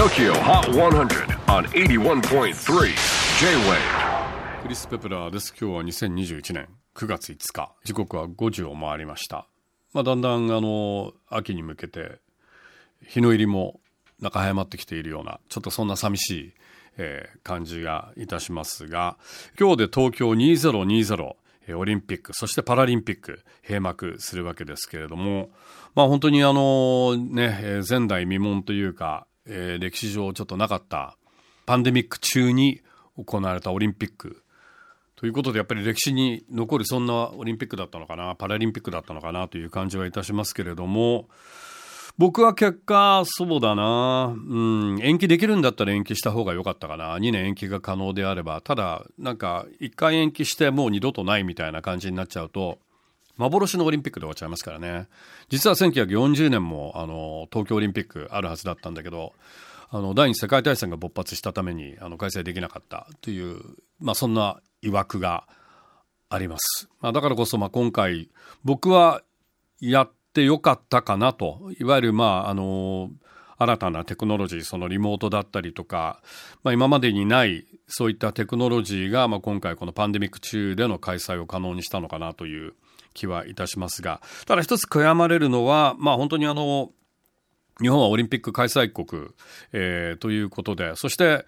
[0.00, 2.54] TOKYO HOT 100 on 81.3
[3.38, 5.54] J-WAVE クリス・ペプラーです。
[5.60, 7.74] 今日は2021年9月5日。
[7.84, 9.46] 時刻は5時を回りました、
[9.92, 12.16] まあ、だんだんあの秋に向けて
[13.06, 13.78] 日の入りも
[14.20, 16.52] 中早まってきているようなちょっとそんな寂しい、
[16.96, 19.18] えー感じがいたしますが
[19.58, 21.34] 今日で東京2020
[21.68, 25.50] えオリンピックそしてパラリンピック閉幕するわけですけれども
[25.94, 31.16] まあ本当にあのねえ前代未聞というか、えー歴史上ちょっとなかった
[31.66, 32.80] パンデミック中に
[33.22, 34.42] 行われたオリンピック
[35.16, 41.28] ということでやっぱり歴史に残るそんなオリンピックだったのかなパラリンピックだったのかなという感じはいたしますけれども
[42.16, 47.16] 僕は結果そうだな、うん、延期できるんだったら延期した方が良かったかな。
[47.16, 52.78] 2年延期が可能であればただなんか1回延期してもう二度とないみたいな感じになっちゃうと
[53.40, 55.08] 幻のオリンピックで終わっちゃいますからね。
[55.48, 59.32] 実は1940年もあの東京オリンピックあるはずだったんだけど
[59.88, 63.60] あの第二次世界大戦が勃発したためにあの開催できなかったという、
[63.98, 65.48] まあ、そんな曰くが
[66.28, 68.28] あります、まあ、だからこそまあ今回
[68.62, 69.22] 僕は
[69.80, 71.72] やってよかったかなと。
[71.78, 73.10] いわゆるまああの
[73.60, 76.22] 新たなテクノロジーそのリモートだったりとか、
[76.62, 82.72] まあ、今までにないそういったテクノロジーが、まあ、今回このパンデミック中での開催を可能にしたのかなという
[83.14, 86.90] 気はいたしますがただ一つ悔やまれるのは、まあ、本当にあの
[87.80, 89.28] 日本はオリンピック開催国、
[89.72, 91.46] えーということで、そして、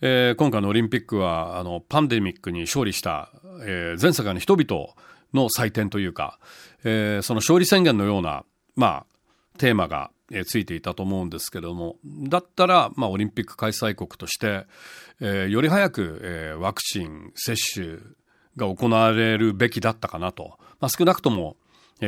[0.00, 3.32] えー今回のオリンピックはあのパンデミックに勝利した、
[3.64, 4.90] えー全世界の人々
[5.34, 6.38] の祭典というか、
[6.84, 8.44] えーその勝利宣言のような、
[8.76, 14.66] まあ、テーマが、えーついていたと思うんですけれども、だったら、まあ、オリンピック開催国として、
[15.20, 17.98] えーより早く、えーワクチン接種
[18.56, 21.56] が行われるべきだったかなと、まあ、少なくとも、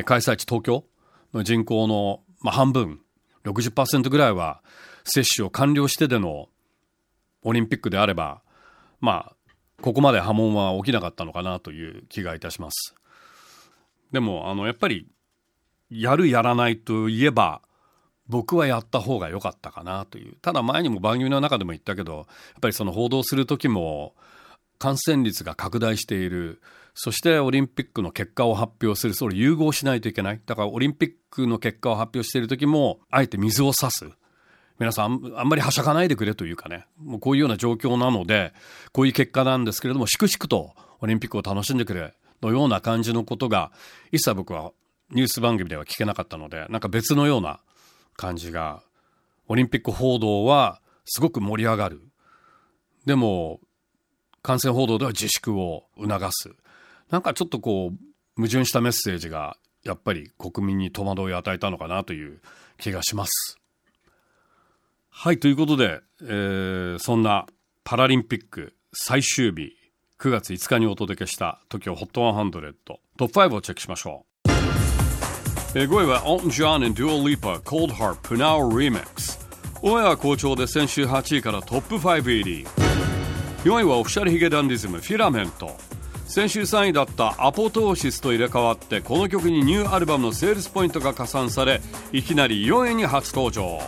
[0.05, 0.85] 開催地東京
[1.33, 2.21] の人口の、
[2.51, 3.01] 半分
[3.45, 4.63] 60%ぐらいは
[5.05, 6.49] 接種を完了してでの
[7.43, 8.43] オリンピックであれば
[9.01, 9.37] まあ
[9.83, 12.95] ここまで波紋は起きなかったのかなという気がいたします。
[14.13, 15.09] でもあのやっぱり
[15.91, 17.61] やるやらないといえば
[18.29, 20.37] 僕はやった方が良かったかなという。
[20.41, 22.25] ただ前にも番組の中でも言ったけどやっ
[22.63, 24.15] ぱりその報道する時も
[24.85, 26.61] 感染率が拡大している。
[26.93, 29.15] そしてオリンピックの結果を発表する。
[29.15, 30.41] それ融合しないといけない。
[30.45, 34.11] だからオリンピックの結果を発表している時もあえて水を差す。
[34.79, 36.85] 皆さんあんあんまりはしゃがないでくれというかね。
[37.03, 38.53] もうこういうような状況なので
[38.93, 42.13] こういう結果なんですけれども粛々とオリンピックを楽しんでくれ。
[42.43, 43.73] のような感じのことが
[44.13, 44.73] 一切僕は
[45.13, 47.61] ニュース番組では聞けなかったのでなんか別のような
[48.17, 48.83] 感じが
[49.49, 52.03] オリンピック報道はすごく盛り上がる。
[53.07, 53.61] でも
[54.45, 56.51] 感染報道では自粛を促す
[57.11, 57.97] なんかちょっとこう
[58.37, 62.41] 矛盾したメッセージがやっぱり国民に戸惑いを与えたのかなという
[62.79, 63.59] 気がします。
[65.09, 67.47] はいということで、えーそんな
[67.85, 69.73] パラリンピック最終日
[70.19, 74.51] 9月5日にお届けした TOKIOHOT100 トップ5をチェックしましょう。
[75.75, 79.39] えー5位は Elton John and Dua Lipa Cold Heart Pnau Remix
[79.83, 82.84] オンエア好調で先週8位からトップ5入り
[83.65, 85.75] 4位はオフィシャルヒゲダンディズムフィラメント。
[86.27, 91.81] 先週3位だったアポトーシスと入れ替わってこの曲にニューアルバムのセールスポイントが加算され
[92.13, 93.81] いきなり4位に初登場。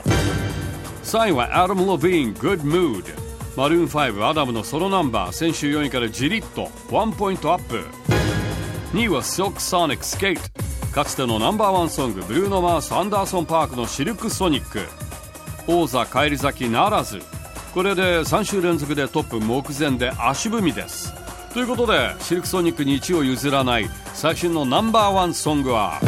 [1.02, 3.04] 3位はアダム・レヴィーン Good Mood
[3.54, 5.32] マルーン5アダムのソロナンバー。
[5.34, 7.84] 先週4位からじりっと1ポイントアップ。
[8.94, 10.40] 2位は Silk Sonic Skate
[10.90, 14.80] かつてのナンバーワンソングブルーノ・マース・アンダーソン・パークのシルク・ソニック。
[15.68, 17.20] 王座返り咲きならず。
[17.76, 21.12] これで3週連続でトップ目前で足踏みです。
[21.52, 26.00] ということでシルクソニックに1を譲らない最新のナンバーワンソングは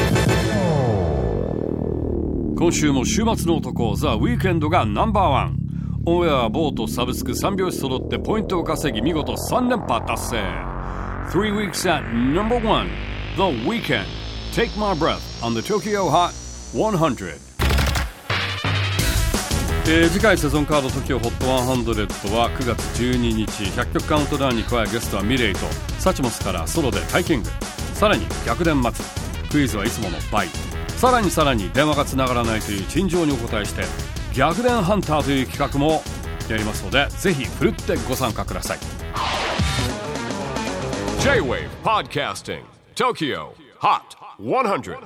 [2.58, 5.58] 今週も週末の男ザ・ウィークエンドがナンバーワン。
[6.06, 10.36] オンエアボートサブスク3拍子揃ってポイントを稼ぎ見事3連覇達成。
[11.32, 12.88] 3 weeks at number one
[13.36, 14.06] The Weekend
[14.54, 16.32] Take My Breath on the Tokyo Hot
[16.72, 17.47] 100
[19.90, 25.60] えー次回セゾンカード TOKIOHOT100 は9月12日100曲カウントダウンに加えゲストはミレイと
[25.98, 27.48] サチモスからソロでタイキング。
[27.94, 29.02] さらに逆転祭
[29.42, 30.46] りクイズはいつもの倍。
[30.88, 33.82] さらにさらに電話がつながらないという陳情にお答えして
[34.34, 36.02] 逆転ハンターという企画も
[36.50, 38.78] やりますのでぜひふるってご参加ください。
[41.22, 42.62] J-WAVE PODCASTING
[42.94, 44.02] TOKYO HOT
[44.38, 44.98] 100